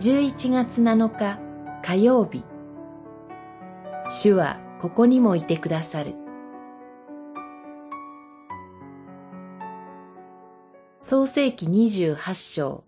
[0.00, 1.38] 11月7日
[1.82, 2.42] 火曜日
[4.08, 6.14] 主はここにもいてくださる
[11.02, 12.84] 創世紀28章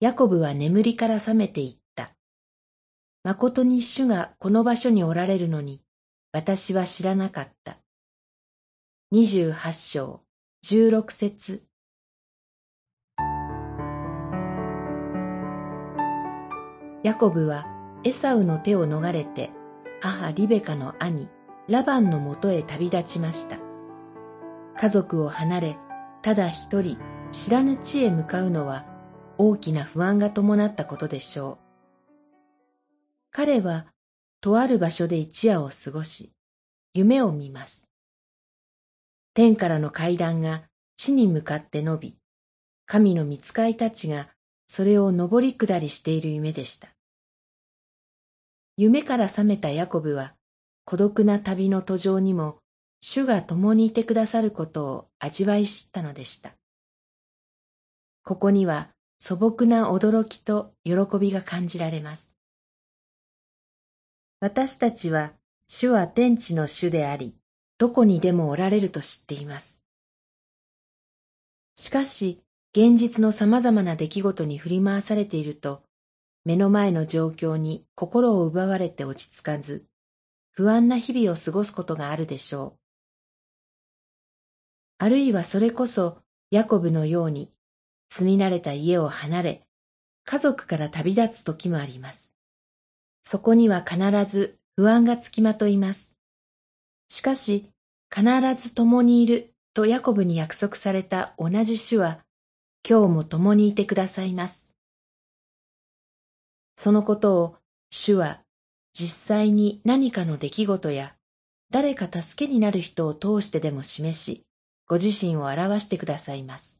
[0.00, 2.14] ヤコブは眠りから覚めていった。
[3.24, 5.82] 誠に主がこの場所におられるのに、
[6.32, 7.76] 私は知らなかった。
[9.14, 10.22] 28章
[10.64, 11.64] 16節
[17.04, 17.66] ヤコブは
[18.02, 19.50] エサウの手を逃れて
[20.00, 21.28] 母リベカの兄
[21.68, 23.58] ラバンのもとへ旅立ちました。
[24.78, 25.76] 家族を離れ、
[26.22, 26.96] ただ一人
[27.30, 28.86] 知らぬ地へ向かうのは
[29.36, 32.08] 大きな不安が伴ったことでしょう。
[33.30, 33.84] 彼は
[34.40, 36.32] とある場所で一夜を過ごし、
[36.94, 37.90] 夢を見ます。
[39.34, 40.62] 天からの階段が
[40.96, 42.16] 地に向かって伸び、
[42.86, 44.28] 神の見つかいたちが
[44.66, 46.88] それを登り下りしている夢でした。
[48.76, 50.34] 夢から覚めたヤコブは、
[50.84, 52.58] 孤独な旅の途上にも、
[53.00, 56.54] 主が共にいてくださることを味わい知ったのでした。
[58.24, 62.32] ここには素朴な驚きと喜びが感じられます。
[64.40, 65.34] 私たちは、
[65.66, 67.36] 主は天地の主であり、
[67.78, 69.82] どこにでもおられると知っています。
[71.76, 72.42] しかし、
[72.72, 75.82] 現実の様々な出来事に振り回されていると、
[76.44, 79.86] 目の前の状況に心を奪われて落ち着かず、
[80.50, 82.78] 不安な日々を過ごすことがあるでしょう。
[84.98, 86.18] あるいはそれこそ
[86.50, 87.50] ヤコブのように
[88.10, 89.62] 住み慣れた家を離れ、
[90.24, 92.30] 家族から旅立つ時もあります。
[93.22, 93.98] そこには必
[94.30, 96.14] ず不安がつきまといます。
[97.08, 97.70] しかし、
[98.14, 98.24] 必
[98.54, 102.20] ず共にいるとヤコブに約束された同じ主は、
[102.88, 104.73] 今日も共にいてくださいます。
[106.84, 107.56] そのことを
[107.88, 108.42] 主は
[108.92, 111.14] 実際に何かの出来事や
[111.70, 114.44] 誰か助けになる人を通してでも示し、
[114.86, 116.78] ご自身を表してくださいます。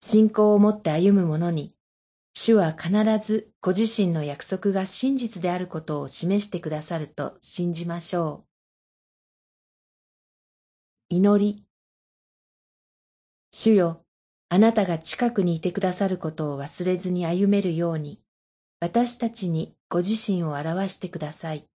[0.00, 1.74] 信仰を持って歩む者に、
[2.32, 2.90] 主は必
[3.22, 8.46] ずご自身の約束が真実であることを示してくださると信じましょ
[11.10, 11.14] う。
[11.16, 11.62] 祈り。
[13.52, 14.00] 主よ、
[14.48, 18.18] あなたが近くにいてくださることを忘れずに歩めるように、
[18.80, 21.69] 私たちにご自身を表してください。